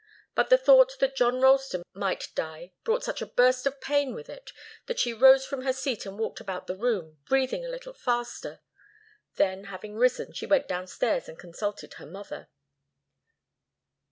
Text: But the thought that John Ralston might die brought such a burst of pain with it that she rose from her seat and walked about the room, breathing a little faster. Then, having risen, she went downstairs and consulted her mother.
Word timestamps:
But 0.33 0.49
the 0.49 0.57
thought 0.57 0.97
that 0.97 1.15
John 1.15 1.41
Ralston 1.41 1.83
might 1.93 2.29
die 2.33 2.71
brought 2.83 3.03
such 3.03 3.21
a 3.21 3.27
burst 3.27 3.67
of 3.67 3.79
pain 3.79 4.15
with 4.15 4.29
it 4.31 4.51
that 4.87 4.97
she 4.97 5.13
rose 5.13 5.45
from 5.45 5.61
her 5.61 5.71
seat 5.73 6.07
and 6.07 6.17
walked 6.17 6.39
about 6.39 6.65
the 6.65 6.75
room, 6.75 7.19
breathing 7.29 7.63
a 7.63 7.69
little 7.69 7.93
faster. 7.93 8.61
Then, 9.35 9.65
having 9.65 9.93
risen, 9.95 10.33
she 10.33 10.47
went 10.47 10.67
downstairs 10.67 11.29
and 11.29 11.37
consulted 11.37 11.93
her 11.93 12.07
mother. 12.07 12.47